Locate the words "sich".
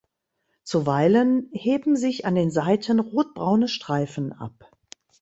1.95-2.25